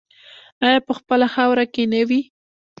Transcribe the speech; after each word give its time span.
آیا 0.65 0.79
په 0.87 0.93
خپله 0.99 1.27
خاوره 1.33 1.65
کې 1.73 1.83
نه 1.93 2.01
وي؟ 2.09 2.21